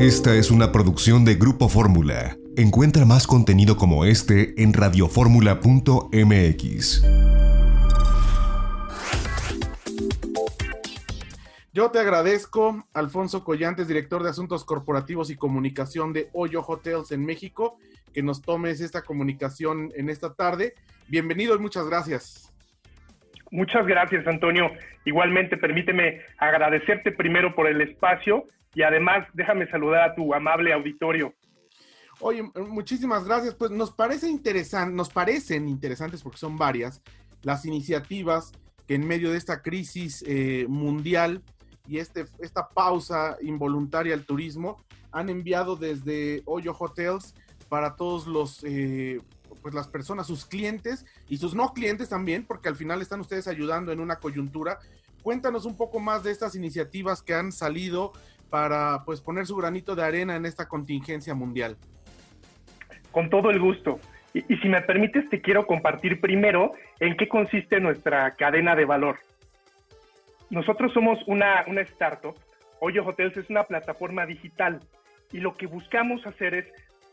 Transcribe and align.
Esta 0.00 0.34
es 0.34 0.50
una 0.50 0.72
producción 0.72 1.24
de 1.26 1.34
Grupo 1.34 1.68
Fórmula. 1.68 2.34
Encuentra 2.56 3.04
más 3.04 3.26
contenido 3.26 3.76
como 3.76 4.06
este 4.06 4.54
en 4.62 4.72
radioformula.mx. 4.72 7.04
Yo 11.74 11.90
te 11.90 11.98
agradezco, 11.98 12.88
Alfonso 12.94 13.44
Collantes, 13.44 13.88
director 13.88 14.22
de 14.22 14.30
Asuntos 14.30 14.64
Corporativos 14.64 15.28
y 15.28 15.36
Comunicación 15.36 16.14
de 16.14 16.30
Hoyo 16.32 16.62
Hotels 16.62 17.12
en 17.12 17.26
México, 17.26 17.76
que 18.14 18.22
nos 18.22 18.40
tomes 18.40 18.80
esta 18.80 19.02
comunicación 19.02 19.92
en 19.94 20.08
esta 20.08 20.32
tarde. 20.32 20.72
Bienvenido 21.08 21.54
y 21.56 21.58
muchas 21.58 21.86
gracias. 21.86 22.50
Muchas 23.50 23.86
gracias, 23.86 24.26
Antonio. 24.26 24.70
Igualmente, 25.04 25.58
permíteme 25.58 26.22
agradecerte 26.38 27.12
primero 27.12 27.54
por 27.54 27.66
el 27.66 27.82
espacio 27.82 28.46
y 28.74 28.82
además 28.82 29.26
déjame 29.34 29.68
saludar 29.70 30.10
a 30.10 30.14
tu 30.14 30.32
amable 30.34 30.72
auditorio. 30.72 31.34
Oye, 32.20 32.42
muchísimas 32.68 33.24
gracias. 33.24 33.54
Pues 33.54 33.70
nos 33.70 33.90
parece 33.90 34.28
interesante, 34.28 34.94
nos 34.94 35.08
parecen 35.08 35.68
interesantes 35.68 36.22
porque 36.22 36.38
son 36.38 36.56
varias 36.56 37.02
las 37.42 37.64
iniciativas 37.64 38.52
que 38.86 38.94
en 38.94 39.06
medio 39.06 39.30
de 39.30 39.38
esta 39.38 39.62
crisis 39.62 40.22
eh, 40.26 40.66
mundial 40.68 41.42
y 41.88 41.98
este, 41.98 42.26
esta 42.40 42.68
pausa 42.68 43.36
involuntaria 43.40 44.14
al 44.14 44.26
turismo 44.26 44.84
han 45.12 45.30
enviado 45.30 45.76
desde 45.76 46.42
Hoyo 46.44 46.74
Hotels 46.78 47.34
para 47.68 47.96
todos 47.96 48.26
los 48.26 48.62
eh, 48.64 49.20
pues 49.62 49.74
las 49.74 49.88
personas, 49.88 50.26
sus 50.26 50.46
clientes 50.46 51.04
y 51.28 51.38
sus 51.38 51.54
no 51.54 51.72
clientes 51.72 52.08
también, 52.08 52.44
porque 52.46 52.68
al 52.68 52.76
final 52.76 53.02
están 53.02 53.20
ustedes 53.20 53.48
ayudando 53.48 53.92
en 53.92 54.00
una 54.00 54.16
coyuntura. 54.16 54.78
Cuéntanos 55.22 55.64
un 55.64 55.76
poco 55.76 56.00
más 56.00 56.22
de 56.22 56.30
estas 56.30 56.54
iniciativas 56.54 57.22
que 57.22 57.34
han 57.34 57.52
salido 57.52 58.12
para 58.50 59.04
pues 59.04 59.20
poner 59.20 59.46
su 59.46 59.56
granito 59.56 59.94
de 59.94 60.04
arena 60.04 60.36
en 60.36 60.44
esta 60.44 60.68
contingencia 60.68 61.34
mundial. 61.34 61.76
Con 63.10 63.30
todo 63.30 63.50
el 63.50 63.58
gusto. 63.60 64.00
Y, 64.34 64.42
si 64.56 64.68
me 64.68 64.82
permites, 64.82 65.28
te 65.28 65.40
quiero 65.40 65.66
compartir 65.66 66.20
primero 66.20 66.72
en 67.00 67.16
qué 67.16 67.28
consiste 67.28 67.80
nuestra 67.80 68.36
cadena 68.36 68.76
de 68.76 68.84
valor. 68.84 69.18
Nosotros 70.50 70.92
somos 70.92 71.18
una, 71.26 71.64
una 71.66 71.80
startup. 71.82 72.34
Hoyo 72.80 73.04
Hotels 73.04 73.36
es 73.36 73.50
una 73.50 73.64
plataforma 73.64 74.26
digital 74.26 74.80
y 75.32 75.38
lo 75.38 75.54
que 75.54 75.66
buscamos 75.66 76.24
hacer 76.26 76.54
es 76.54 76.66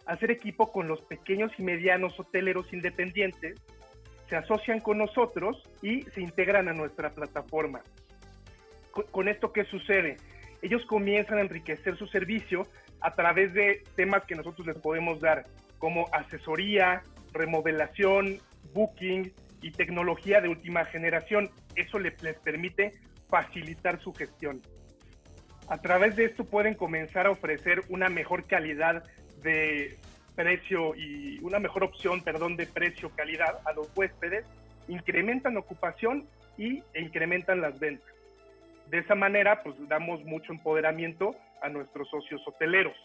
hacer 0.08 0.32
equipo 0.32 0.72
con 0.72 0.88
los 0.88 1.02
pequeños 1.02 1.52
y 1.58 1.64
medianos 1.64 2.20
hoteleros 2.20 2.72
independientes, 2.74 3.60
se 4.30 4.36
asocian 4.36 4.80
con 4.80 4.98
nosotros 4.98 5.62
y 5.82 6.02
se 6.14 6.22
integran 6.22 6.68
a 6.70 6.74
nuestra 6.74 7.12
plataforma. 7.12 7.82
Con, 9.12 9.28
esto, 9.28 9.54
¿qué 9.54 9.64
sucede? 9.66 10.18
Ellos 10.62 10.86
comienzan 10.86 11.38
a 11.38 11.42
enriquecer 11.42 11.98
su 11.98 12.08
servicio 12.08 12.68
a 13.02 13.12
través 13.12 13.54
de 13.54 13.84
temas 13.96 14.24
que 14.26 14.36
nosotros 14.36 14.66
les 14.66 14.78
podemos 14.78 15.20
dar, 15.20 15.46
como 15.78 16.08
asesoría, 16.12 17.04
remodelación, 17.34 18.40
booking 18.74 19.32
y 19.62 19.72
tecnología 19.72 20.42
de 20.42 20.50
última 20.50 20.86
generación. 20.86 21.52
Eso 21.76 22.00
les, 22.00 22.14
permite 22.44 22.94
facilitar 23.30 24.00
su 24.02 24.14
gestión. 24.14 24.62
A 25.68 25.78
través 25.80 26.16
de 26.16 26.26
esto 26.26 26.46
pueden 26.46 26.76
comenzar 26.76 27.28
a 27.28 27.32
ofrecer 27.32 27.82
una 27.90 28.10
mejor 28.10 28.46
calidad 28.46 29.04
de 29.44 29.98
precio 30.36 30.96
y 30.96 31.40
una 31.42 31.60
mejor 31.60 31.84
opción, 31.84 32.24
perdón, 32.24 32.56
de 32.58 32.68
precio-calidad 32.68 33.60
a 33.66 33.74
los 33.74 33.90
huéspedes, 33.96 34.46
incrementan 34.88 35.58
ocupación 35.58 36.28
y 36.58 36.84
incrementan 36.96 37.62
las 37.62 37.80
ventas. 37.80 38.17
De 38.90 39.00
esa 39.00 39.16
manera, 39.16 39.62
pues 39.64 39.76
damos 39.88 40.24
mucho 40.24 40.54
empoderamiento 40.54 41.36
a 41.62 41.70
nuestros 41.70 42.10
socios 42.10 42.42
hoteleros. 42.48 42.96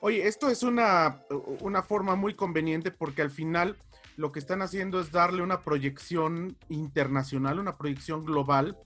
Oye, 0.00 0.26
esto 0.26 0.50
es 0.50 0.62
una, 0.62 1.22
una 1.60 1.82
forma 1.82 2.16
muy 2.16 2.34
conveniente 2.34 2.90
porque 2.90 3.22
al 3.22 3.30
final 3.30 3.76
lo 4.16 4.32
que 4.32 4.38
están 4.38 4.62
haciendo 4.62 5.00
es 5.00 5.10
darle 5.10 5.42
una 5.42 5.62
proyección 5.62 6.56
internacional, 6.68 7.58
una 7.58 7.76
proyección 7.76 8.24
global 8.24 8.76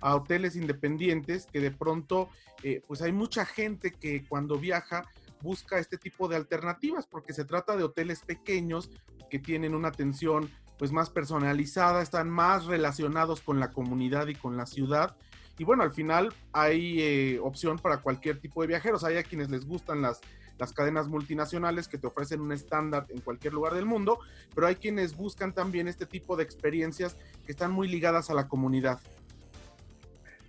a 0.00 0.16
hoteles 0.16 0.56
independientes 0.56 1.46
que 1.46 1.60
de 1.60 1.70
pronto, 1.70 2.28
eh, 2.62 2.82
pues 2.86 3.00
hay 3.02 3.12
mucha 3.12 3.46
gente 3.46 3.90
que 3.92 4.24
cuando 4.26 4.58
viaja 4.58 5.04
busca 5.40 5.78
este 5.78 5.96
tipo 5.96 6.28
de 6.28 6.36
alternativas 6.36 7.06
porque 7.06 7.32
se 7.32 7.44
trata 7.44 7.76
de 7.76 7.84
hoteles 7.84 8.20
pequeños 8.20 8.90
que 9.30 9.38
tienen 9.38 9.74
una 9.74 9.88
atención 9.88 10.50
pues 10.78 10.92
más 10.92 11.08
personalizada, 11.08 12.02
están 12.02 12.28
más 12.28 12.66
relacionados 12.66 13.40
con 13.40 13.60
la 13.60 13.70
comunidad 13.70 14.26
y 14.26 14.34
con 14.34 14.56
la 14.56 14.66
ciudad. 14.66 15.16
Y 15.58 15.64
bueno, 15.64 15.82
al 15.82 15.92
final 15.92 16.32
hay 16.52 17.00
eh, 17.00 17.38
opción 17.40 17.78
para 17.78 17.98
cualquier 17.98 18.40
tipo 18.40 18.62
de 18.62 18.68
viajeros. 18.68 19.04
Hay 19.04 19.16
a 19.16 19.22
quienes 19.22 19.50
les 19.50 19.66
gustan 19.66 20.02
las, 20.02 20.20
las 20.58 20.72
cadenas 20.72 21.08
multinacionales 21.08 21.88
que 21.88 21.98
te 21.98 22.06
ofrecen 22.06 22.40
un 22.40 22.52
estándar 22.52 23.06
en 23.08 23.20
cualquier 23.20 23.52
lugar 23.52 23.74
del 23.74 23.86
mundo, 23.86 24.18
pero 24.54 24.66
hay 24.66 24.76
quienes 24.76 25.16
buscan 25.16 25.52
también 25.52 25.88
este 25.88 26.06
tipo 26.06 26.36
de 26.36 26.44
experiencias 26.44 27.16
que 27.46 27.52
están 27.52 27.70
muy 27.70 27.88
ligadas 27.88 28.30
a 28.30 28.34
la 28.34 28.48
comunidad. 28.48 28.98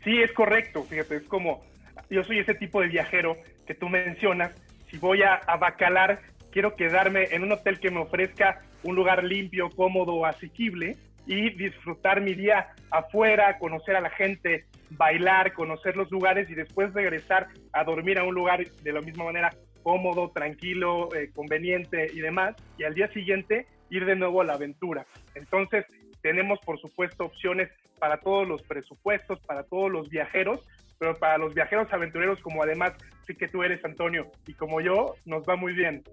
Sí, 0.03 0.21
es 0.21 0.31
correcto. 0.33 0.83
Fíjate, 0.83 1.17
es 1.17 1.23
como 1.23 1.63
yo 2.09 2.23
soy 2.23 2.39
ese 2.39 2.53
tipo 2.53 2.81
de 2.81 2.87
viajero 2.87 3.37
que 3.65 3.73
tú 3.73 3.89
mencionas 3.89 4.51
si 4.89 4.97
voy 4.97 5.23
a, 5.23 5.41
Bacalar, 5.57 6.21
quiero 6.51 6.75
quedarme 6.75 7.25
en 7.31 7.43
un 7.43 7.51
hotel 7.51 7.79
que 7.79 7.91
me 7.91 7.99
ofrezca 7.99 8.61
un 8.83 8.95
lugar 8.95 9.23
limpio, 9.23 9.69
cómodo, 9.71 10.25
asequible 10.25 10.97
y 11.25 11.49
disfrutar 11.51 12.21
mi 12.21 12.33
día 12.33 12.67
afuera, 12.91 13.57
conocer 13.57 13.95
a 13.95 14.01
la 14.01 14.11
gente, 14.11 14.65
bailar, 14.91 15.53
conocer 15.53 15.95
los 15.97 16.11
lugares 16.11 16.49
y 16.49 16.55
después 16.55 16.93
regresar 16.93 17.47
a 17.73 17.83
dormir 17.83 18.19
a 18.19 18.23
un 18.23 18.35
lugar 18.35 18.63
de 18.67 18.93
la 18.93 19.01
misma 19.01 19.25
manera 19.25 19.51
cómodo, 19.83 20.31
tranquilo, 20.31 21.13
eh, 21.13 21.29
conveniente 21.33 22.09
y 22.11 22.19
demás, 22.19 22.55
y 22.77 22.83
al 22.83 22.95
día 22.95 23.07
siguiente 23.13 23.67
ir 23.89 24.05
de 24.05 24.15
nuevo 24.15 24.41
a 24.41 24.43
la 24.43 24.53
aventura. 24.53 25.05
Entonces, 25.35 25.85
tenemos 26.21 26.59
por 26.65 26.79
supuesto 26.79 27.25
opciones 27.25 27.69
para 27.99 28.19
todos 28.19 28.47
los 28.47 28.63
presupuestos, 28.63 29.39
para 29.41 29.63
todos 29.63 29.91
los 29.91 30.09
viajeros, 30.09 30.67
pero 30.97 31.15
para 31.15 31.37
los 31.37 31.53
viajeros 31.53 31.91
aventureros, 31.91 32.39
como 32.41 32.63
además 32.63 32.93
sí 33.27 33.35
que 33.35 33.47
tú 33.47 33.63
eres 33.63 33.83
Antonio 33.85 34.31
y 34.47 34.53
como 34.53 34.81
yo, 34.81 35.15
nos 35.25 35.43
va 35.43 35.55
muy 35.55 35.73
bien. 35.73 36.03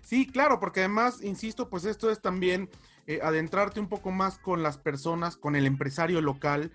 Sí, 0.00 0.26
claro, 0.26 0.58
porque 0.58 0.80
además, 0.80 1.22
insisto, 1.22 1.68
pues 1.68 1.84
esto 1.84 2.10
es 2.10 2.20
también 2.20 2.68
eh, 3.06 3.20
adentrarte 3.22 3.80
un 3.80 3.88
poco 3.88 4.10
más 4.10 4.38
con 4.38 4.62
las 4.62 4.78
personas, 4.78 5.36
con 5.36 5.56
el 5.56 5.66
empresario 5.66 6.20
local, 6.20 6.72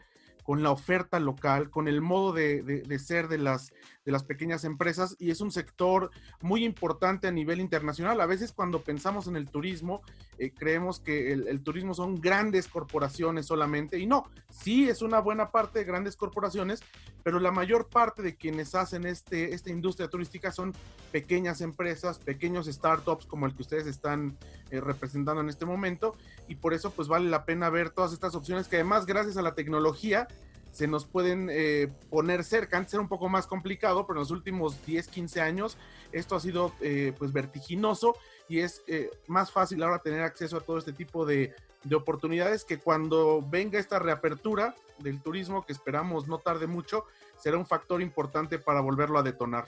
con 0.48 0.64
la 0.64 0.72
oferta 0.72 1.20
local, 1.20 1.70
con 1.70 1.90
el 1.90 2.00
modo 2.00 2.32
de, 2.32 2.64
de, 2.64 3.00
ser 3.00 3.28
de 3.28 3.38
las, 3.38 3.74
de 4.08 4.14
las 4.14 4.24
pequeñas 4.24 4.64
empresas 4.64 5.18
y 5.20 5.32
es 5.32 5.42
un 5.42 5.52
sector 5.52 6.12
muy 6.40 6.64
importante 6.64 7.28
a 7.28 7.32
nivel 7.32 7.60
internacional. 7.60 8.22
A 8.22 8.26
veces 8.26 8.54
cuando 8.54 8.82
pensamos 8.82 9.28
en 9.28 9.36
el 9.36 9.50
turismo, 9.50 10.02
eh, 10.38 10.54
creemos 10.58 11.02
que 11.02 11.34
el, 11.34 11.62
turismo 11.62 11.94
son 11.94 12.16
grandes 12.22 12.70
corporaciones 12.70 13.48
solamente 13.48 14.00
y 14.00 14.06
no, 14.06 14.24
sí 14.50 14.88
es 14.88 15.02
una 15.02 15.20
buena 15.20 15.52
parte 15.52 15.80
de 15.80 15.86
grandes 15.86 16.16
corporaciones, 16.16 16.82
pero 17.22 17.42
la 17.42 17.52
mayor 17.52 17.90
parte 17.90 18.22
de 18.22 18.38
quienes 18.38 18.76
hacen 18.76 19.06
este, 19.06 19.54
esta 19.54 19.72
industria 19.72 20.08
turística 20.08 20.54
son 20.54 20.72
pequeñas 21.12 21.60
empresas, 21.60 22.18
pequeños 22.18 22.68
startups 22.68 23.26
como 23.26 23.46
el 23.46 23.56
que 23.56 23.64
ustedes 23.64 23.88
están 23.88 24.38
eh, 24.72 24.80
representando 24.80 25.42
en 25.42 25.50
este 25.50 25.66
momento 25.66 26.16
y 26.48 26.56
por 26.56 26.74
eso 26.74 26.92
pues 26.92 27.10
vale 27.10 27.30
la 27.30 27.44
pena 27.44 27.70
ver 27.70 27.90
todas 27.90 28.14
estas 28.14 28.36
opciones 28.36 28.70
que 28.70 28.78
además 28.78 29.06
gracias 29.06 29.36
a 29.36 29.42
la 29.42 29.54
tecnología 29.54 30.30
se 30.78 30.88
nos 30.88 31.06
pueden 31.06 31.50
eh, 31.52 31.88
poner 32.12 32.44
cerca. 32.44 32.78
Antes 32.78 32.94
era 32.94 33.02
un 33.02 33.08
poco 33.08 33.30
más 33.30 33.48
complicado, 33.48 34.06
pero 34.06 34.20
en 34.20 34.22
los 34.22 34.30
últimos 34.30 34.86
10, 34.86 35.08
15 35.08 35.42
años 35.42 35.76
esto 36.12 36.36
ha 36.36 36.40
sido 36.40 36.72
eh, 36.82 37.14
pues 37.18 37.34
vertiginoso 37.34 38.16
y 38.48 38.60
es 38.60 38.84
eh, 38.86 39.10
más 39.26 39.52
fácil 39.52 39.82
ahora 39.82 40.04
tener 40.04 40.22
acceso 40.22 40.56
a 40.56 40.62
todo 40.62 40.78
este 40.78 40.94
tipo 40.94 41.26
de, 41.26 41.56
de, 41.84 41.96
oportunidades 41.96 42.64
que 42.64 42.78
cuando 42.78 43.42
venga 43.42 43.80
esta 43.80 43.98
reapertura 43.98 44.76
del 45.00 45.20
turismo, 45.20 45.66
que 45.66 45.74
esperamos 45.74 46.28
no 46.28 46.38
tarde 46.38 46.68
mucho, 46.68 47.06
será 47.40 47.58
un 47.58 47.66
factor 47.66 48.00
importante 48.00 48.60
para 48.60 48.80
volverlo 48.80 49.18
a 49.18 49.24
detonar. 49.24 49.66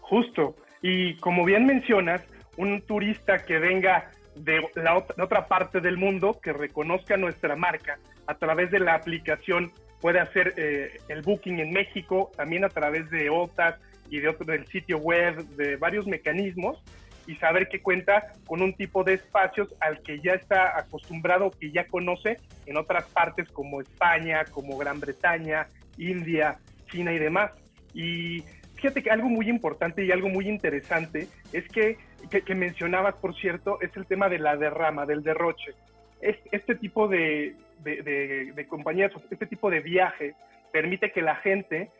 Justo, 0.00 0.56
y 0.80 1.18
como 1.18 1.44
bien 1.44 1.66
mencionas, 1.66 2.22
un 2.56 2.80
turista 2.80 3.44
que 3.44 3.58
venga 3.58 4.10
de 4.34 4.66
la 4.76 4.96
otra 4.96 5.46
parte 5.46 5.82
del 5.82 5.98
mundo, 5.98 6.40
que 6.42 6.54
reconozca 6.54 7.18
nuestra 7.18 7.54
marca, 7.54 7.98
a 8.26 8.34
través 8.34 8.70
de 8.70 8.80
la 8.80 8.94
aplicación 8.94 9.72
puede 10.00 10.20
hacer 10.20 10.54
eh, 10.56 10.98
el 11.08 11.22
booking 11.22 11.60
en 11.60 11.72
México, 11.72 12.30
también 12.36 12.64
a 12.64 12.68
través 12.68 13.08
de 13.10 13.30
OTAS 13.30 13.76
y 14.10 14.20
de 14.20 14.28
otro 14.28 14.44
del 14.44 14.66
sitio 14.66 14.98
web, 14.98 15.36
de 15.56 15.76
varios 15.76 16.06
mecanismos, 16.06 16.82
y 17.26 17.36
saber 17.36 17.68
que 17.68 17.80
cuenta 17.80 18.34
con 18.46 18.60
un 18.60 18.74
tipo 18.74 19.02
de 19.02 19.14
espacios 19.14 19.74
al 19.80 20.02
que 20.02 20.20
ya 20.20 20.34
está 20.34 20.78
acostumbrado, 20.78 21.50
que 21.58 21.70
ya 21.70 21.86
conoce 21.86 22.36
en 22.66 22.76
otras 22.76 23.04
partes 23.06 23.48
como 23.50 23.80
España, 23.80 24.44
como 24.50 24.76
Gran 24.76 25.00
Bretaña, 25.00 25.68
India, 25.96 26.58
China 26.90 27.12
y 27.12 27.18
demás. 27.18 27.52
Y 27.94 28.42
fíjate 28.74 29.02
que 29.02 29.10
algo 29.10 29.28
muy 29.28 29.48
importante 29.48 30.04
y 30.04 30.12
algo 30.12 30.28
muy 30.28 30.48
interesante 30.48 31.28
es 31.52 31.66
que, 31.68 31.96
que, 32.30 32.42
que 32.42 32.54
mencionabas, 32.54 33.14
por 33.14 33.34
cierto, 33.36 33.80
es 33.80 33.96
el 33.96 34.04
tema 34.04 34.28
de 34.28 34.38
la 34.38 34.56
derrama, 34.56 35.06
del 35.06 35.22
derroche. 35.22 35.72
Este 36.20 36.74
tipo 36.74 37.08
de, 37.08 37.54
de, 37.84 38.66
compañías, 38.68 39.12
este 39.30 39.46
tipo 39.46 39.70
de 39.70 39.80
viaje 39.80 40.34
permite 40.72 41.12
que 41.12 41.22
la 41.22 41.36
gente 41.36 41.90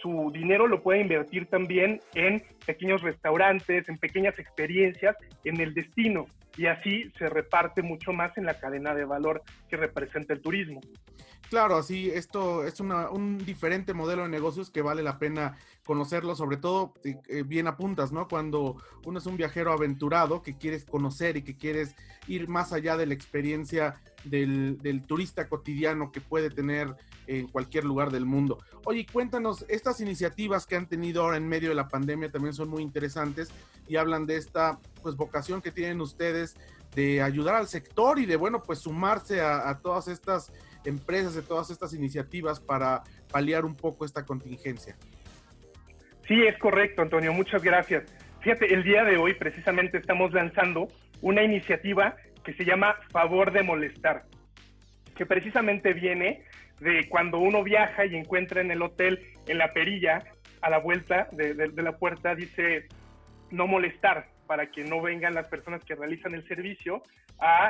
su 0.00 0.30
dinero 0.32 0.66
lo 0.66 0.82
puede 0.82 1.00
invertir 1.00 1.46
también 1.46 2.00
en 2.14 2.42
pequeños 2.64 3.02
restaurantes, 3.02 3.88
en 3.88 3.98
pequeñas 3.98 4.38
experiencias 4.38 5.16
en 5.44 5.60
el 5.60 5.74
destino 5.74 6.26
y 6.56 6.66
así 6.66 7.10
se 7.18 7.28
reparte 7.28 7.82
mucho 7.82 8.12
más 8.12 8.36
en 8.38 8.46
la 8.46 8.58
cadena 8.58 8.94
de 8.94 9.04
valor 9.04 9.42
que 9.68 9.76
representa 9.76 10.32
el 10.32 10.40
turismo. 10.40 10.80
Claro, 11.48 11.76
así 11.76 12.10
esto 12.10 12.64
es 12.64 12.78
un 12.78 13.38
diferente 13.44 13.92
modelo 13.92 14.22
de 14.22 14.28
negocios 14.28 14.70
que 14.70 14.82
vale 14.82 15.02
la 15.02 15.18
pena 15.18 15.56
conocerlo, 15.84 16.36
sobre 16.36 16.58
todo 16.58 16.94
eh, 17.02 17.16
eh, 17.28 17.42
bien 17.42 17.66
apuntas, 17.66 18.12
¿no? 18.12 18.28
Cuando 18.28 18.76
uno 19.04 19.18
es 19.18 19.26
un 19.26 19.36
viajero 19.36 19.72
aventurado 19.72 20.42
que 20.42 20.56
quieres 20.56 20.84
conocer 20.84 21.36
y 21.36 21.42
que 21.42 21.56
quieres 21.56 21.96
ir 22.28 22.48
más 22.48 22.72
allá 22.72 22.96
de 22.96 23.06
la 23.06 23.14
experiencia 23.14 24.00
del, 24.22 24.78
del 24.78 25.02
turista 25.02 25.48
cotidiano 25.48 26.12
que 26.12 26.20
puede 26.20 26.50
tener 26.50 26.94
en 27.26 27.48
cualquier 27.48 27.84
lugar 27.84 28.10
del 28.10 28.26
mundo. 28.26 28.58
Oye, 28.84 29.06
cuéntanos, 29.10 29.64
estas 29.68 30.00
iniciativas 30.00 30.66
que 30.66 30.76
han 30.76 30.86
tenido 30.86 31.22
ahora 31.22 31.36
en 31.36 31.48
medio 31.48 31.70
de 31.70 31.74
la 31.74 31.88
pandemia 31.88 32.30
también 32.30 32.54
son 32.54 32.68
muy 32.68 32.82
interesantes 32.82 33.50
y 33.88 33.96
hablan 33.96 34.26
de 34.26 34.36
esta 34.36 34.78
pues 35.02 35.16
vocación 35.16 35.60
que 35.60 35.72
tienen 35.72 36.00
ustedes 36.00 36.56
de 36.94 37.22
ayudar 37.22 37.54
al 37.54 37.68
sector 37.68 38.18
y 38.18 38.26
de 38.26 38.36
bueno 38.36 38.62
pues 38.62 38.80
sumarse 38.80 39.40
a, 39.40 39.78
todas 39.80 40.08
estas 40.08 40.52
empresas, 40.84 41.34
de 41.34 41.42
todas 41.42 41.70
estas 41.70 41.94
iniciativas 41.94 42.60
para 42.60 43.02
paliar 43.30 43.64
un 43.64 43.74
poco 43.74 44.04
esta 44.04 44.24
contingencia. 44.24 44.96
Sí, 46.26 46.42
es 46.42 46.56
correcto, 46.58 47.02
Antonio, 47.02 47.32
muchas 47.32 47.62
gracias. 47.62 48.04
Fíjate, 48.40 48.72
el 48.72 48.84
día 48.84 49.04
de 49.04 49.16
hoy 49.16 49.34
precisamente 49.34 49.98
estamos 49.98 50.32
lanzando 50.32 50.88
una 51.20 51.42
iniciativa 51.42 52.16
que 52.44 52.54
se 52.54 52.64
llama 52.64 52.96
Favor 53.10 53.52
de 53.52 53.62
Molestar, 53.62 54.24
que 55.14 55.26
precisamente 55.26 55.92
viene 55.92 56.44
de 56.80 57.08
cuando 57.08 57.38
uno 57.38 57.62
viaja 57.62 58.06
y 58.06 58.16
encuentra 58.16 58.60
en 58.60 58.70
el 58.70 58.80
hotel, 58.82 59.20
en 59.46 59.58
la 59.58 59.72
perilla, 59.72 60.22
a 60.62 60.70
la 60.70 60.78
vuelta 60.78 61.28
de, 61.32 61.54
la 61.54 61.98
puerta, 61.98 62.34
dice 62.34 62.86
no 63.50 63.66
molestar 63.66 64.28
para 64.46 64.70
que 64.70 64.84
no 64.84 65.00
vengan 65.00 65.34
las 65.34 65.48
personas 65.48 65.84
que 65.84 65.94
realizan 65.94 66.34
el 66.34 66.46
servicio 66.46 67.02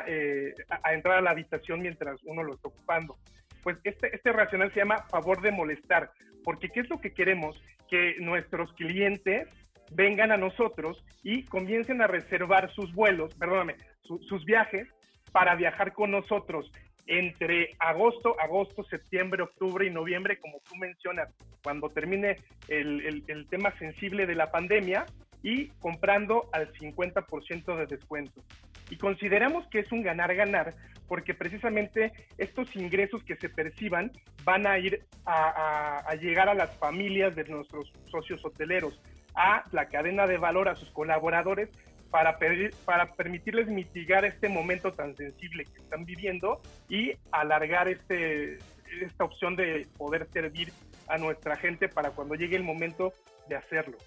eh, 0.06 0.54
a, 0.68 0.92
entrar 0.94 1.18
a 1.18 1.20
la 1.20 1.30
habitación 1.30 1.80
mientras 1.80 2.18
uno 2.24 2.42
lo 2.42 2.54
está 2.54 2.68
ocupando. 2.68 3.16
Pues 3.62 3.76
este, 3.84 4.14
este 4.14 4.32
racional 4.32 4.72
se 4.72 4.80
llama 4.80 5.04
favor 5.10 5.40
de 5.42 5.52
molestar, 5.52 6.10
porque 6.44 6.68
¿qué 6.68 6.80
es 6.80 6.90
lo 6.90 7.00
que 7.00 7.12
queremos? 7.12 7.60
Que 7.88 8.16
nuestros 8.20 8.72
clientes 8.72 9.48
vengan 9.92 10.32
a 10.32 10.36
nosotros 10.36 11.04
y 11.22 11.44
comiencen 11.44 12.00
a 12.00 12.06
reservar 12.06 12.72
sus 12.72 12.92
vuelos, 12.94 13.34
perdóname, 13.34 13.76
sus 14.02 14.44
viajes 14.44 14.88
para 15.32 15.54
viajar 15.54 15.92
con 15.92 16.10
nosotros 16.10 16.70
entre 17.06 17.74
agosto, 17.80 18.38
agosto, 18.40 18.84
septiembre, 18.84 19.42
octubre 19.42 19.84
y 19.84 19.90
noviembre, 19.90 20.38
como 20.38 20.60
tú 20.68 20.76
mencionas, 20.76 21.28
cuando 21.62 21.88
termine 21.88 22.36
el, 22.68 23.24
el, 23.26 23.48
tema 23.48 23.76
sensible 23.78 24.26
de 24.26 24.36
la 24.36 24.50
pandemia 24.50 25.06
y 25.42 25.68
comprando 25.80 26.48
al 26.52 26.72
50% 26.72 27.76
de 27.76 27.86
descuento. 27.86 28.42
Y 28.90 28.96
consideramos 28.96 29.66
que 29.68 29.80
es 29.80 29.92
un 29.92 30.02
ganar-ganar 30.02 30.74
porque 31.10 31.34
precisamente 31.34 32.12
estos 32.38 32.74
ingresos 32.76 33.24
que 33.24 33.36
se 33.36 33.48
perciban 33.48 34.12
van 34.44 34.66
a 34.66 34.78
ir 34.78 35.04
a, 35.26 36.14
llegar 36.20 36.48
a 36.48 36.54
las 36.54 36.76
familias 36.76 37.34
de 37.34 37.44
nuestros 37.44 37.92
socios 38.10 38.44
hoteleros, 38.44 39.00
a 39.34 39.64
la 39.72 39.88
cadena 39.88 40.26
de 40.26 40.38
valor, 40.38 40.68
a 40.68 40.76
sus 40.76 40.90
colaboradores, 40.90 41.68
para, 42.10 42.38
para 42.84 43.14
permitirles 43.14 43.68
mitigar 43.68 44.24
este 44.24 44.48
momento 44.48 44.92
tan 44.92 45.16
sensible 45.16 45.64
que 45.64 45.80
están 45.80 46.04
viviendo 46.04 46.60
y 46.88 47.12
alargar 47.32 47.88
este, 47.88 48.58
esta 49.00 49.24
opción 49.24 49.56
de 49.56 49.86
poder 49.96 50.28
servir 50.32 50.72
a 51.08 51.18
nuestra 51.18 51.56
gente 51.56 51.88
para 51.88 52.10
cuando 52.10 52.34
llegue 52.34 52.56
el 52.56 52.62
momento 52.62 53.12
de 53.48 53.56
hacerlo. 53.56 53.98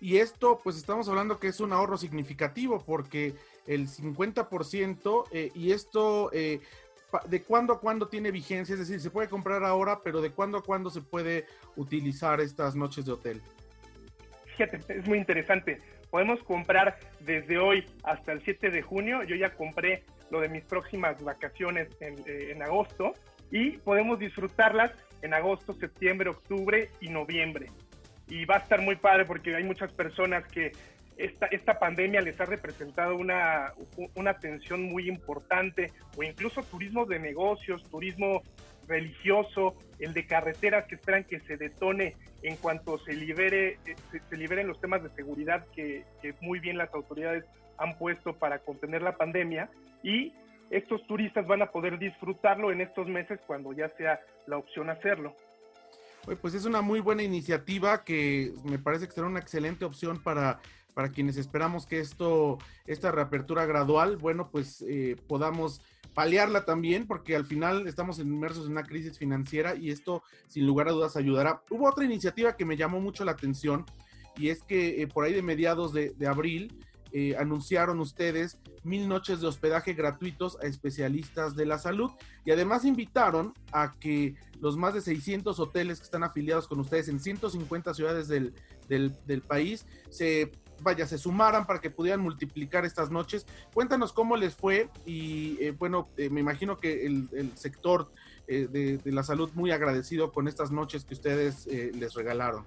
Y 0.00 0.18
esto, 0.18 0.60
pues 0.62 0.76
estamos 0.76 1.08
hablando 1.08 1.38
que 1.38 1.48
es 1.48 1.60
un 1.60 1.72
ahorro 1.72 1.98
significativo 1.98 2.82
porque 2.84 3.34
el 3.66 3.88
50% 3.88 5.24
eh, 5.32 5.50
y 5.54 5.72
esto, 5.72 6.30
eh, 6.32 6.60
¿de 7.26 7.42
cuándo 7.42 7.72
a 7.72 7.80
cuándo 7.80 8.08
tiene 8.08 8.30
vigencia? 8.30 8.74
Es 8.74 8.80
decir, 8.80 9.00
se 9.00 9.10
puede 9.10 9.28
comprar 9.28 9.64
ahora, 9.64 10.00
pero 10.02 10.20
¿de 10.20 10.30
cuándo 10.30 10.58
a 10.58 10.62
cuándo 10.62 10.90
se 10.90 11.00
puede 11.00 11.46
utilizar 11.76 12.40
estas 12.40 12.76
noches 12.76 13.04
de 13.04 13.12
hotel? 13.12 13.42
Fíjate, 14.56 14.80
es 14.88 15.06
muy 15.06 15.18
interesante 15.18 15.78
Podemos 16.10 16.42
comprar 16.42 16.98
desde 17.20 17.58
hoy 17.58 17.84
hasta 18.02 18.32
el 18.32 18.42
7 18.42 18.70
de 18.70 18.82
junio. 18.82 19.22
Yo 19.24 19.36
ya 19.36 19.50
compré 19.50 20.04
lo 20.30 20.40
de 20.40 20.48
mis 20.48 20.64
próximas 20.64 21.22
vacaciones 21.22 21.88
eh, 22.00 22.52
en, 22.52 22.62
agosto 22.62 23.12
y 23.50 23.72
podemos 23.78 24.18
disfrutarlas 24.18 24.92
en 25.20 25.34
agosto, 25.34 25.74
septiembre, 25.74 26.30
octubre 26.30 26.90
y 27.00 27.08
noviembre. 27.10 27.66
Y 28.28 28.44
va 28.44 28.56
a 28.56 28.58
estar 28.58 28.80
muy 28.80 28.96
padre 28.96 29.24
porque 29.24 29.54
hay 29.54 29.64
muchas 29.64 29.92
personas 29.92 30.46
que 30.48 30.72
esta, 31.16 31.46
esta 31.46 31.78
pandemia 31.78 32.20
les 32.20 32.40
ha 32.40 32.44
representado 32.44 33.16
una, 33.16 33.72
una 34.14 34.34
tensión 34.34 34.82
muy 34.82 35.08
importante 35.08 35.92
o 36.16 36.22
incluso 36.22 36.62
turismo 36.62 37.06
de 37.06 37.18
negocios, 37.18 37.82
turismo 37.90 38.42
religioso, 38.88 39.74
el 39.98 40.14
de 40.14 40.26
carreteras 40.26 40.86
que 40.86 40.96
esperan 40.96 41.24
que 41.24 41.40
se 41.40 41.56
detone 41.56 42.14
en 42.42 42.56
cuanto 42.56 42.98
se 42.98 43.12
libere 43.12 43.78
eh, 43.84 43.96
se, 44.28 44.36
liberen 44.36 44.66
los 44.66 44.80
temas 44.80 45.02
de 45.02 45.10
seguridad 45.10 45.66
que, 45.74 46.04
muy 46.40 46.58
bien 46.58 46.78
las 46.78 46.92
autoridades 46.94 47.44
han 47.76 47.96
puesto 47.98 48.32
para 48.32 48.58
contener 48.60 49.02
la 49.02 49.16
pandemia 49.16 49.68
y 50.02 50.32
estos 50.70 51.06
turistas 51.06 51.46
van 51.46 51.62
a 51.62 51.70
poder 51.70 51.98
disfrutarlo 51.98 52.72
en 52.72 52.80
estos 52.80 53.06
meses 53.06 53.40
cuando 53.46 53.72
ya 53.72 53.88
sea 53.96 54.20
la 54.46 54.58
opción 54.58 54.90
hacerlo. 54.90 55.34
Pues 56.36 56.54
es 56.54 56.64
una 56.64 56.82
muy 56.82 57.00
buena 57.00 57.22
iniciativa 57.22 58.04
que 58.04 58.54
me 58.64 58.78
parece 58.78 59.06
que 59.06 59.14
será 59.14 59.26
una 59.26 59.40
excelente 59.40 59.84
opción 59.84 60.22
para, 60.22 60.60
para 60.94 61.10
quienes 61.10 61.36
esperamos 61.36 61.86
que 61.86 62.00
esto, 62.00 62.58
esta 62.86 63.12
reapertura 63.12 63.66
gradual, 63.66 64.16
bueno, 64.16 64.50
pues 64.50 64.84
eh, 64.88 65.16
podamos 65.26 65.80
paliarla 66.12 66.64
también, 66.64 67.06
porque 67.06 67.36
al 67.36 67.46
final 67.46 67.86
estamos 67.86 68.18
inmersos 68.18 68.66
en 68.66 68.72
una 68.72 68.82
crisis 68.82 69.16
financiera 69.16 69.76
y 69.76 69.90
esto 69.90 70.24
sin 70.48 70.66
lugar 70.66 70.88
a 70.88 70.92
dudas 70.92 71.16
ayudará. 71.16 71.62
Hubo 71.70 71.88
otra 71.88 72.04
iniciativa 72.04 72.56
que 72.56 72.64
me 72.64 72.76
llamó 72.76 73.00
mucho 73.00 73.24
la 73.24 73.32
atención 73.32 73.86
y 74.36 74.48
es 74.48 74.62
que 74.64 75.00
eh, 75.02 75.06
por 75.06 75.24
ahí 75.24 75.32
de 75.32 75.42
mediados 75.42 75.92
de, 75.92 76.14
abril 76.26 76.76
eh, 77.12 77.36
anunciaron 77.38 78.00
ustedes 78.00 78.58
mil 78.82 79.08
noches 79.08 79.40
de 79.40 79.46
hospedaje 79.46 79.94
gratuitos 79.94 80.58
a 80.62 80.66
especialistas 80.66 81.56
de 81.56 81.66
la 81.66 81.78
salud 81.78 82.10
y 82.44 82.50
además 82.50 82.84
invitaron 82.84 83.54
a 83.72 83.92
que 83.92 84.34
los 84.60 84.76
más 84.76 84.94
de 84.94 85.00
600 85.00 85.58
hoteles 85.60 85.98
que 85.98 86.04
están 86.04 86.24
afiliados 86.24 86.66
con 86.66 86.80
ustedes 86.80 87.08
en 87.08 87.20
150 87.20 87.94
ciudades 87.94 88.28
del, 88.28 88.54
del, 88.88 89.42
país 89.42 89.86
se 90.10 90.50
vaya, 90.80 91.06
se 91.06 91.18
sumaran 91.18 91.66
para 91.66 91.80
que 91.80 91.90
pudieran 91.90 92.20
multiplicar 92.20 92.84
estas 92.84 93.10
noches. 93.10 93.46
Cuéntanos 93.72 94.12
cómo 94.12 94.36
les 94.36 94.54
fue 94.54 94.88
y 95.06 95.58
eh, 95.60 95.72
bueno, 95.72 96.08
eh, 96.16 96.30
me 96.30 96.40
imagino 96.40 96.78
que 96.78 97.06
el, 97.06 97.52
sector 97.54 98.10
eh, 98.46 98.66
de, 98.70 99.12
la 99.12 99.22
salud 99.22 99.50
muy 99.54 99.70
agradecido 99.70 100.32
con 100.32 100.48
estas 100.48 100.70
noches 100.70 101.04
que 101.04 101.14
ustedes 101.14 101.66
les 101.66 102.14
regalaron. 102.14 102.64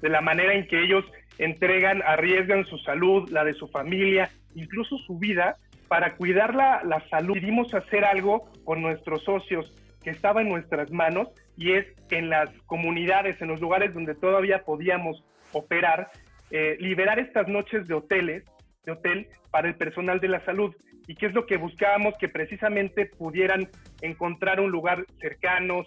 De 0.00 0.08
la 0.08 0.20
manera 0.20 0.54
en 0.54 0.66
que 0.66 0.82
ellos 0.84 1.04
entregan, 1.38 2.02
arriesgan 2.02 2.64
su 2.66 2.78
salud, 2.78 3.28
la 3.30 3.44
de 3.44 3.54
su 3.54 3.68
familia, 3.68 4.30
incluso 4.54 4.98
su 4.98 5.18
vida, 5.18 5.56
para 5.88 6.16
cuidar 6.16 6.54
la, 6.54 7.04
salud. 7.10 7.34
Decidimos 7.34 7.72
hacer 7.74 8.04
algo 8.04 8.50
con 8.64 8.82
nuestros 8.82 9.22
socios 9.24 9.74
que 10.02 10.10
estaba 10.10 10.42
en 10.42 10.48
nuestras 10.48 10.90
manos 10.90 11.28
y 11.56 11.72
es 11.72 11.86
en 12.10 12.30
las 12.30 12.50
comunidades, 12.66 13.40
en 13.40 13.48
los 13.48 13.60
lugares 13.60 13.94
donde 13.94 14.14
todavía 14.14 14.64
podíamos 14.64 15.24
operar, 15.52 16.10
eh, 16.50 16.76
liberar 16.80 17.18
estas 17.18 17.48
noches 17.48 17.86
de 17.86 17.94
hoteles, 17.94 18.44
de 18.84 18.92
hotel 18.92 19.28
para 19.50 19.68
el 19.68 19.76
personal 19.76 20.20
de 20.20 20.28
la 20.28 20.44
salud. 20.44 20.74
¿Y 21.06 21.16
qué 21.16 21.26
es 21.26 21.34
lo 21.34 21.46
que 21.46 21.56
buscábamos? 21.56 22.14
Que 22.18 22.28
precisamente 22.28 23.06
pudieran 23.06 23.68
encontrar 24.00 24.60
un 24.60 24.70
lugar 24.70 25.04
cercano, 25.20 25.84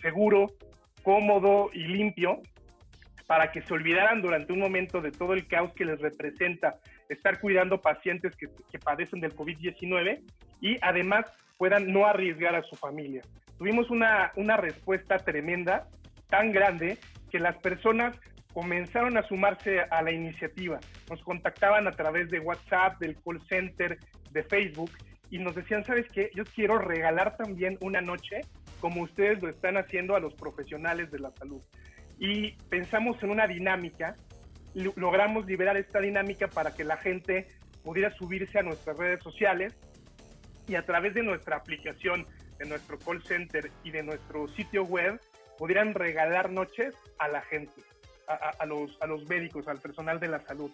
seguro, 0.00 0.46
cómodo 1.02 1.70
y 1.72 1.84
limpio 1.84 2.40
para 3.30 3.52
que 3.52 3.62
se 3.62 3.72
olvidaran 3.72 4.22
durante 4.22 4.52
un 4.52 4.58
momento 4.58 5.00
de 5.00 5.12
todo 5.12 5.34
el 5.34 5.46
caos 5.46 5.72
que 5.74 5.84
les 5.84 6.00
representa 6.00 6.80
estar 7.08 7.38
cuidando 7.38 7.80
pacientes 7.80 8.34
que, 8.34 8.48
que 8.72 8.80
padecen 8.80 9.20
del 9.20 9.36
COVID-19 9.36 10.20
y 10.60 10.76
además 10.82 11.26
puedan 11.56 11.92
no 11.92 12.06
arriesgar 12.06 12.56
a 12.56 12.64
su 12.64 12.74
familia. 12.74 13.22
Tuvimos 13.56 13.88
una, 13.88 14.32
una 14.34 14.56
respuesta 14.56 15.18
tremenda, 15.18 15.86
tan 16.28 16.50
grande, 16.50 16.98
que 17.30 17.38
las 17.38 17.56
personas 17.58 18.18
comenzaron 18.52 19.16
a 19.16 19.22
sumarse 19.22 19.78
a 19.78 20.02
la 20.02 20.10
iniciativa. 20.10 20.80
Nos 21.08 21.22
contactaban 21.22 21.86
a 21.86 21.92
través 21.92 22.30
de 22.30 22.40
WhatsApp, 22.40 22.98
del 22.98 23.16
call 23.24 23.40
center, 23.48 23.96
de 24.32 24.42
Facebook 24.42 24.90
y 25.30 25.38
nos 25.38 25.54
decían, 25.54 25.84
¿sabes 25.84 26.06
qué? 26.12 26.30
Yo 26.34 26.42
quiero 26.44 26.78
regalar 26.78 27.36
también 27.36 27.78
una 27.80 28.00
noche 28.00 28.40
como 28.80 29.02
ustedes 29.02 29.40
lo 29.40 29.48
están 29.48 29.76
haciendo 29.76 30.16
a 30.16 30.20
los 30.20 30.34
profesionales 30.34 31.12
de 31.12 31.20
la 31.20 31.30
salud. 31.30 31.62
Y 32.20 32.52
pensamos 32.68 33.20
en 33.22 33.30
una 33.30 33.46
dinámica, 33.46 34.14
logramos 34.74 35.46
liberar 35.46 35.78
esta 35.78 36.00
dinámica 36.00 36.48
para 36.48 36.74
que 36.74 36.84
la 36.84 36.98
gente 36.98 37.48
pudiera 37.82 38.14
subirse 38.14 38.58
a 38.58 38.62
nuestras 38.62 38.98
redes 38.98 39.22
sociales 39.22 39.74
y 40.68 40.74
a 40.74 40.84
través 40.84 41.14
de 41.14 41.22
nuestra 41.22 41.56
aplicación, 41.56 42.26
de 42.58 42.66
nuestro 42.66 42.98
call 42.98 43.22
center 43.24 43.72
y 43.84 43.90
de 43.90 44.02
nuestro 44.02 44.46
sitio 44.48 44.84
web, 44.84 45.18
pudieran 45.56 45.94
regalar 45.94 46.50
noches 46.50 46.94
a 47.18 47.26
la 47.28 47.40
gente, 47.40 47.82
a, 48.28 48.66
los, 48.66 48.96
a 49.00 49.06
los 49.06 49.26
médicos, 49.26 49.66
al 49.66 49.78
personal 49.78 50.20
de 50.20 50.28
la 50.28 50.40
salud. 50.40 50.70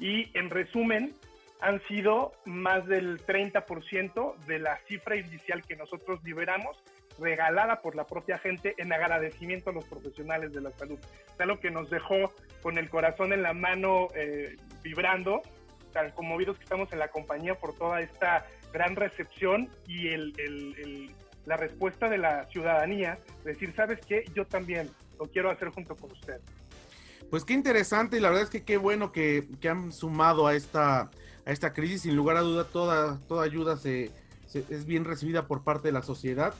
Y 0.00 0.36
en 0.36 0.50
resumen, 0.50 1.14
han 1.60 1.80
sido 1.86 2.32
más 2.44 2.86
del 2.86 3.24
30% 3.24 4.36
de 4.46 4.58
la 4.58 4.78
cifra 4.88 5.16
inicial 5.16 5.62
que 5.62 5.76
nosotros 5.76 6.22
liberamos 6.24 6.82
regalada 7.18 7.80
por 7.80 7.94
la 7.94 8.06
propia 8.06 8.38
gente 8.38 8.74
en 8.78 8.92
agradecimiento 8.92 9.70
a 9.70 9.72
los 9.72 9.84
profesionales 9.84 10.52
de 10.52 10.60
la 10.60 10.70
salud. 10.72 10.98
Es 11.34 11.40
algo 11.40 11.58
que 11.60 11.70
nos 11.70 11.90
dejó 11.90 12.32
con 12.62 12.78
el 12.78 12.88
corazón 12.88 13.32
en 13.32 13.42
la 13.42 13.52
mano 13.52 14.08
eh, 14.14 14.56
vibrando, 14.82 15.42
tan 15.92 16.10
conmovidos 16.12 16.58
que 16.58 16.64
estamos 16.64 16.92
en 16.92 16.98
la 16.98 17.08
compañía 17.08 17.54
por 17.54 17.74
toda 17.74 18.00
esta 18.00 18.46
gran 18.72 18.96
recepción 18.96 19.68
y 19.86 20.08
el, 20.08 21.14
la 21.46 21.56
respuesta 21.56 22.08
de 22.08 22.18
la 22.18 22.46
ciudadanía, 22.46 23.18
decir, 23.44 23.72
¿sabes 23.74 24.00
qué? 24.06 24.24
Yo 24.34 24.46
también 24.46 24.90
lo 25.18 25.26
quiero 25.26 25.50
hacer 25.50 25.70
junto 25.70 25.96
con 25.96 26.12
usted. 26.12 26.40
Pues 27.30 27.44
qué 27.44 27.52
interesante 27.52 28.16
y 28.16 28.20
la 28.20 28.28
verdad 28.28 28.44
es 28.44 28.50
que 28.50 28.64
qué 28.64 28.76
bueno 28.76 29.12
que, 29.12 29.46
han 29.68 29.92
sumado 29.92 30.46
a 30.46 30.54
esta, 30.54 31.10
a 31.44 31.50
esta 31.50 31.72
crisis. 31.72 32.02
Sin 32.02 32.16
lugar 32.16 32.36
a 32.36 32.40
duda, 32.40 32.64
toda 32.64 33.42
ayuda 33.42 33.76
se, 33.76 34.10
es 34.54 34.86
bien 34.86 35.04
recibida 35.04 35.46
por 35.46 35.62
parte 35.62 35.88
de 35.88 35.92
la 35.92 36.02
sociedad. 36.02 36.54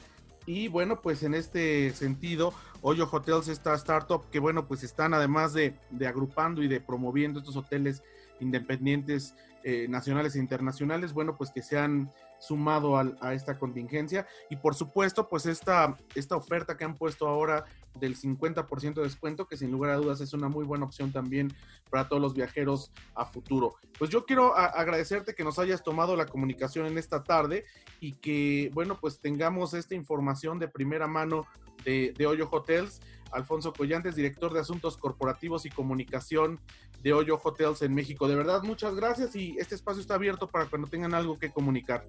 Y 0.45 0.67
bueno, 0.67 1.01
pues 1.01 1.23
en 1.23 1.35
este 1.35 1.91
sentido, 1.91 2.53
Hoyo 2.81 3.07
Hotels, 3.11 3.47
esta 3.47 3.73
startup 3.75 4.29
que 4.31 4.39
bueno, 4.39 4.67
pues 4.67 4.83
están 4.83 5.13
además 5.13 5.53
de, 5.53 5.75
agrupando 6.07 6.63
y 6.63 6.67
de 6.67 6.81
promoviendo 6.81 7.39
estos 7.39 7.55
hoteles 7.55 8.03
independientes 8.39 9.35
eh, 9.63 9.87
nacionales 9.89 10.35
e 10.35 10.39
internacionales, 10.39 11.13
bueno, 11.13 11.37
pues 11.37 11.51
que 11.51 11.61
se 11.61 11.77
han 11.77 12.11
sumado 12.39 12.97
a, 12.97 13.33
esta 13.33 13.57
contingencia 13.57 14.27
y 14.49 14.55
por 14.55 14.75
supuesto, 14.75 15.27
pues 15.27 15.45
esta, 15.45 15.97
esta 16.15 16.35
oferta 16.35 16.77
que 16.77 16.85
han 16.85 16.95
puesto 16.95 17.27
ahora 17.27 17.65
del 17.95 18.17
50% 18.17 18.93
de 18.93 19.01
descuento, 19.01 19.47
que 19.47 19.57
sin 19.57 19.71
lugar 19.71 19.91
a 19.91 19.97
dudas 19.97 20.21
es 20.21 20.33
una 20.33 20.47
muy 20.47 20.65
buena 20.65 20.85
opción 20.85 21.11
también 21.11 21.53
para 21.89 22.07
todos 22.07 22.21
los 22.21 22.33
viajeros 22.33 22.91
a 23.15 23.25
futuro. 23.25 23.75
Pues 23.97 24.09
yo 24.09 24.25
quiero 24.25 24.55
agradecerte 24.55 25.35
que 25.35 25.43
nos 25.43 25.59
hayas 25.59 25.83
tomado 25.83 26.15
la 26.15 26.25
comunicación 26.25 26.85
en 26.85 26.97
esta 26.97 27.23
tarde 27.23 27.65
y 27.99 28.13
que, 28.13 28.71
bueno, 28.73 28.97
pues 28.99 29.19
tengamos 29.19 29.73
esta 29.73 29.95
información 29.95 30.59
de 30.59 30.67
primera 30.67 31.07
mano 31.07 31.45
de, 31.83 32.13
de 32.17 32.25
Hoyo 32.25 32.47
Hotels. 32.49 33.01
Alfonso 33.31 33.73
Collantes, 33.73 34.15
director 34.15 34.53
de 34.53 34.59
Asuntos 34.59 34.97
Corporativos 34.97 35.65
y 35.65 35.69
Comunicación 35.69 36.59
de 37.01 37.13
Hoyo 37.13 37.39
Hotels 37.41 37.81
en 37.81 37.93
México. 37.93 38.27
De 38.27 38.35
verdad, 38.35 38.63
muchas 38.63 38.95
gracias 38.95 39.35
y 39.35 39.57
este 39.57 39.75
espacio 39.75 40.01
está 40.01 40.15
abierto 40.15 40.47
para 40.47 40.65
cuando 40.65 40.87
tengan 40.87 41.13
algo 41.13 41.37
que 41.37 41.49
comunicar. 41.49 42.05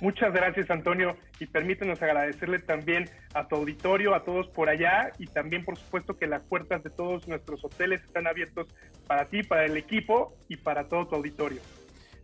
Muchas 0.00 0.32
gracias, 0.32 0.70
Antonio, 0.70 1.14
y 1.38 1.46
permítenos 1.46 2.00
agradecerle 2.00 2.58
también 2.58 3.10
a 3.34 3.46
tu 3.46 3.56
auditorio, 3.56 4.14
a 4.14 4.24
todos 4.24 4.48
por 4.48 4.70
allá, 4.70 5.12
y 5.18 5.26
también, 5.26 5.62
por 5.62 5.76
supuesto, 5.76 6.16
que 6.16 6.26
las 6.26 6.42
puertas 6.42 6.82
de 6.82 6.88
todos 6.88 7.28
nuestros 7.28 7.62
hoteles 7.62 8.02
están 8.02 8.26
abiertos 8.26 8.66
para 9.06 9.26
ti, 9.28 9.42
para 9.42 9.66
el 9.66 9.76
equipo 9.76 10.34
y 10.48 10.56
para 10.56 10.88
todo 10.88 11.06
tu 11.06 11.16
auditorio. 11.16 11.60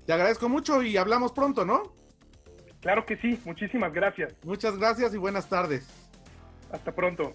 Te 0.06 0.12
agradezco 0.14 0.48
mucho 0.48 0.82
y 0.82 0.96
hablamos 0.96 1.32
pronto, 1.32 1.66
¿no? 1.66 1.94
Claro 2.80 3.04
que 3.04 3.18
sí, 3.18 3.38
muchísimas 3.44 3.92
gracias. 3.92 4.34
Muchas 4.42 4.78
gracias 4.78 5.12
y 5.12 5.18
buenas 5.18 5.48
tardes. 5.48 5.86
Hasta 6.72 6.92
pronto. 6.92 7.34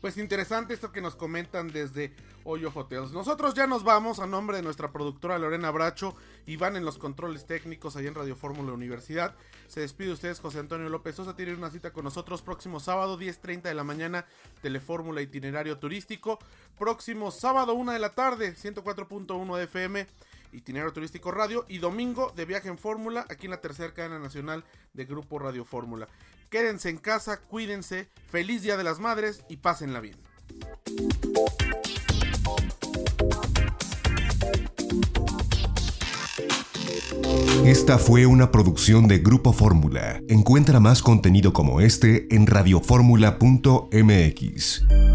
Pues 0.00 0.16
interesante 0.16 0.74
esto 0.74 0.92
que 0.92 1.00
nos 1.00 1.16
comentan 1.16 1.68
desde 1.68 2.14
Hoyo 2.44 2.70
Hotels. 2.72 3.10
Nosotros 3.10 3.54
ya 3.54 3.66
nos 3.66 3.82
vamos 3.82 4.20
a 4.20 4.28
nombre 4.28 4.56
de 4.56 4.62
nuestra 4.62 4.92
productora 4.92 5.38
Lorena 5.38 5.72
Bracho 5.72 6.14
y 6.46 6.56
van 6.56 6.76
en 6.76 6.84
los 6.84 6.98
controles 6.98 7.46
técnicos 7.46 7.96
allá 7.96 8.08
en 8.08 8.14
Radio 8.14 8.36
Fórmula 8.36 8.72
Universidad. 8.72 9.34
Se 9.66 9.80
despide 9.80 10.12
ustedes 10.12 10.38
José 10.38 10.60
Antonio 10.60 10.88
López 10.88 11.16
Sosa. 11.16 11.34
Tienen 11.34 11.56
una 11.56 11.70
cita 11.70 11.92
con 11.92 12.04
nosotros 12.04 12.42
próximo 12.42 12.78
sábado 12.78 13.18
10.30 13.18 13.62
de 13.62 13.74
la 13.74 13.82
mañana 13.82 14.24
Telefórmula 14.62 15.20
Itinerario 15.20 15.78
Turístico. 15.78 16.38
Próximo 16.78 17.32
sábado 17.32 17.74
1 17.74 17.92
de 17.92 17.98
la 17.98 18.14
tarde 18.14 18.54
104.1 18.54 19.56
de 19.56 19.64
FM 19.64 20.06
Itinerario 20.52 20.92
Turístico 20.92 21.32
Radio 21.32 21.66
y 21.68 21.78
domingo 21.78 22.32
de 22.36 22.44
viaje 22.44 22.68
en 22.68 22.78
Fórmula 22.78 23.26
aquí 23.28 23.46
en 23.46 23.50
la 23.50 23.60
tercera 23.60 23.92
cadena 23.92 24.20
nacional 24.20 24.64
de 24.94 25.04
Grupo 25.06 25.40
Radio 25.40 25.64
Fórmula. 25.64 26.08
Quédense 26.50 26.88
en 26.88 26.96
casa, 26.96 27.40
cuídense, 27.40 28.08
feliz 28.30 28.62
Día 28.62 28.78
de 28.78 28.84
las 28.84 29.00
Madres 29.00 29.42
y 29.48 29.58
pásenla 29.58 30.00
bien. 30.00 30.16
Esta 37.66 37.98
fue 37.98 38.24
una 38.24 38.50
producción 38.50 39.08
de 39.08 39.18
Grupo 39.18 39.52
Fórmula. 39.52 40.22
Encuentra 40.28 40.80
más 40.80 41.02
contenido 41.02 41.52
como 41.52 41.82
este 41.82 42.34
en 42.34 42.46
radioformula.mx. 42.46 45.07